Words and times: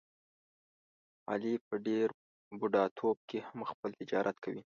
علي 1.31 1.53
په 1.67 1.75
ډېر 1.87 2.07
بوډاتوب 2.59 3.17
کې 3.29 3.39
هم 3.47 3.59
خپل 3.71 3.89
تجارت 3.99 4.35
کوي. 4.43 4.59